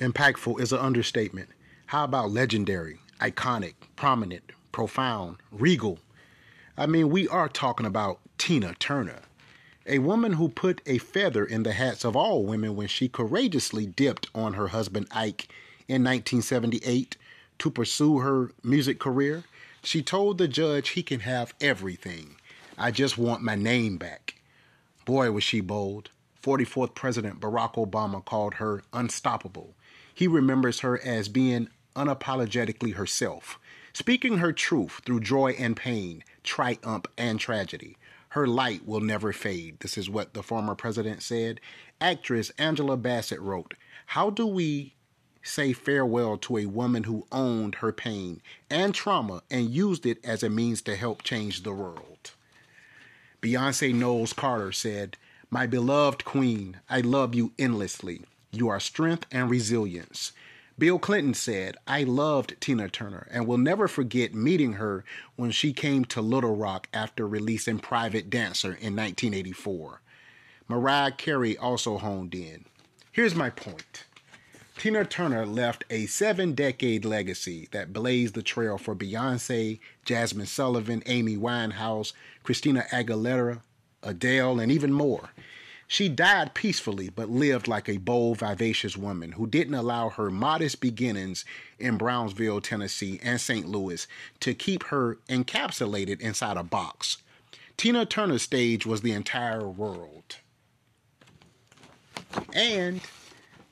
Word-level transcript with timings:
Impactful 0.00 0.58
is 0.58 0.72
an 0.72 0.78
understatement. 0.78 1.50
How 1.86 2.04
about 2.04 2.30
legendary, 2.30 3.00
iconic, 3.20 3.74
prominent, 3.96 4.52
profound, 4.72 5.36
regal? 5.50 5.98
I 6.74 6.86
mean, 6.86 7.10
we 7.10 7.28
are 7.28 7.50
talking 7.50 7.84
about 7.84 8.18
Tina 8.38 8.74
Turner, 8.78 9.20
a 9.84 9.98
woman 9.98 10.32
who 10.32 10.48
put 10.48 10.80
a 10.86 10.96
feather 10.96 11.44
in 11.44 11.64
the 11.64 11.74
hats 11.74 12.02
of 12.02 12.16
all 12.16 12.44
women 12.44 12.76
when 12.76 12.88
she 12.88 13.10
courageously 13.10 13.84
dipped 13.84 14.30
on 14.34 14.54
her 14.54 14.68
husband 14.68 15.06
Ike 15.10 15.48
in 15.86 16.02
1978 16.02 17.18
to 17.58 17.70
pursue 17.70 18.20
her 18.20 18.52
music 18.62 18.98
career. 18.98 19.44
She 19.82 20.00
told 20.00 20.38
the 20.38 20.48
judge 20.48 20.90
he 20.90 21.02
can 21.02 21.20
have 21.20 21.52
everything. 21.60 22.36
I 22.78 22.90
just 22.90 23.18
want 23.18 23.42
my 23.42 23.54
name 23.54 23.98
back. 23.98 24.36
Boy, 25.04 25.30
was 25.30 25.44
she 25.44 25.60
bold. 25.60 26.08
44th 26.42 26.94
President 26.94 27.40
Barack 27.40 27.74
Obama 27.74 28.24
called 28.24 28.54
her 28.54 28.82
unstoppable. 28.92 29.74
He 30.14 30.26
remembers 30.26 30.80
her 30.80 31.00
as 31.02 31.28
being 31.28 31.68
unapologetically 31.94 32.94
herself, 32.94 33.58
speaking 33.92 34.38
her 34.38 34.52
truth 34.52 35.00
through 35.04 35.20
joy 35.20 35.52
and 35.58 35.76
pain, 35.76 36.24
triumph 36.42 37.06
and 37.18 37.38
tragedy. 37.38 37.96
Her 38.30 38.46
light 38.46 38.86
will 38.86 39.00
never 39.00 39.32
fade. 39.32 39.80
This 39.80 39.98
is 39.98 40.08
what 40.08 40.34
the 40.34 40.42
former 40.42 40.74
president 40.74 41.22
said. 41.22 41.60
Actress 42.00 42.50
Angela 42.58 42.96
Bassett 42.96 43.40
wrote, 43.40 43.74
How 44.06 44.30
do 44.30 44.46
we 44.46 44.94
say 45.42 45.72
farewell 45.72 46.36
to 46.36 46.58
a 46.58 46.66
woman 46.66 47.04
who 47.04 47.26
owned 47.32 47.76
her 47.76 47.92
pain 47.92 48.40
and 48.68 48.94
trauma 48.94 49.42
and 49.50 49.70
used 49.70 50.06
it 50.06 50.24
as 50.24 50.42
a 50.42 50.50
means 50.50 50.80
to 50.82 50.96
help 50.96 51.22
change 51.22 51.62
the 51.62 51.72
world? 51.72 52.32
Beyonce 53.42 53.92
Knowles 53.92 54.32
Carter 54.32 54.70
said, 54.70 55.16
My 55.52 55.66
beloved 55.66 56.24
queen, 56.24 56.76
I 56.88 57.00
love 57.00 57.34
you 57.34 57.52
endlessly. 57.58 58.22
You 58.52 58.68
are 58.68 58.78
strength 58.78 59.26
and 59.32 59.50
resilience. 59.50 60.30
Bill 60.78 61.00
Clinton 61.00 61.34
said, 61.34 61.76
I 61.88 62.04
loved 62.04 62.54
Tina 62.60 62.88
Turner 62.88 63.26
and 63.32 63.48
will 63.48 63.58
never 63.58 63.88
forget 63.88 64.32
meeting 64.32 64.74
her 64.74 65.04
when 65.34 65.50
she 65.50 65.72
came 65.72 66.04
to 66.04 66.22
Little 66.22 66.54
Rock 66.54 66.88
after 66.94 67.26
releasing 67.26 67.80
Private 67.80 68.30
Dancer 68.30 68.68
in 68.68 68.94
1984. 68.94 70.00
Mariah 70.68 71.10
Carey 71.10 71.58
also 71.58 71.98
honed 71.98 72.32
in. 72.32 72.64
Here's 73.10 73.34
my 73.34 73.50
point 73.50 74.04
Tina 74.78 75.04
Turner 75.04 75.44
left 75.44 75.82
a 75.90 76.06
seven 76.06 76.54
decade 76.54 77.04
legacy 77.04 77.68
that 77.72 77.92
blazed 77.92 78.34
the 78.34 78.42
trail 78.42 78.78
for 78.78 78.94
Beyonce, 78.94 79.80
Jazmine 80.06 80.46
Sullivan, 80.46 81.02
Amy 81.06 81.36
Winehouse, 81.36 82.12
Christina 82.44 82.86
Aguilera, 82.92 83.62
Adele, 84.02 84.60
and 84.60 84.72
even 84.72 84.92
more. 84.92 85.30
She 85.86 86.08
died 86.08 86.54
peacefully, 86.54 87.08
but 87.08 87.30
lived 87.30 87.66
like 87.66 87.88
a 87.88 87.96
bold, 87.96 88.38
vivacious 88.38 88.96
woman 88.96 89.32
who 89.32 89.48
didn't 89.48 89.74
allow 89.74 90.08
her 90.08 90.30
modest 90.30 90.80
beginnings 90.80 91.44
in 91.80 91.96
Brownsville, 91.96 92.60
Tennessee, 92.60 93.18
and 93.24 93.40
St. 93.40 93.66
Louis 93.66 94.06
to 94.38 94.54
keep 94.54 94.84
her 94.84 95.18
encapsulated 95.28 96.20
inside 96.20 96.56
a 96.56 96.62
box. 96.62 97.18
Tina 97.76 98.06
Turner's 98.06 98.42
stage 98.42 98.86
was 98.86 99.00
the 99.00 99.10
entire 99.10 99.66
world. 99.68 100.36
And 102.52 103.00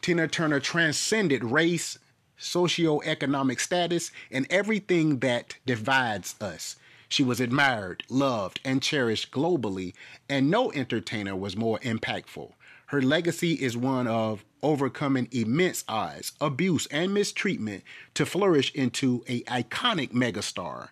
Tina 0.03 0.27
Turner 0.27 0.59
transcended 0.59 1.45
race, 1.45 1.99
socioeconomic 2.41 3.61
status, 3.61 4.11
and 4.31 4.45
everything 4.51 5.21
that 5.21 5.55
divides 5.67 6.35
us. 6.41 6.75
She 7.09 7.23
was 7.23 7.41
admired, 7.41 8.05
loved, 8.11 8.61
and 8.65 8.83
cherished 8.83 9.31
globally, 9.31 9.95
and 10.29 10.51
no 10.51 10.71
entertainer 10.73 11.35
was 11.35 11.57
more 11.57 11.79
impactful. 11.81 12.53
Her 12.87 13.03
legacy 13.03 13.53
is 13.55 13.77
one 13.77 14.07
of 14.07 14.45
overcoming 14.63 15.29
immense 15.31 15.85
odds, 15.89 16.33
abuse, 16.41 16.87
and 16.87 17.13
mistreatment 17.13 17.83
to 18.15 18.27
flourish 18.27 18.73
into 18.75 19.25
a 19.29 19.43
iconic 19.43 20.13
megastar 20.13 20.89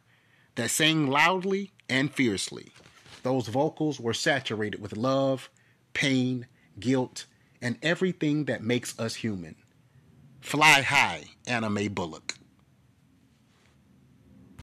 that 0.56 0.70
sang 0.70 1.06
loudly 1.06 1.72
and 1.88 2.12
fiercely. 2.12 2.72
Those 3.22 3.49
vocals 3.49 4.00
were 4.00 4.15
saturated 4.15 4.81
with 4.81 4.97
love, 4.97 5.50
pain, 5.94 6.47
guilt, 6.78 7.26
and 7.62 7.78
everything 7.82 8.44
that 8.44 8.62
makes 8.62 8.99
us 8.99 9.16
human. 9.16 9.56
Fly 10.41 10.82
high, 10.82 11.25
Anna 11.47 11.71
Mae 11.71 11.88
Bullock. 11.88 12.25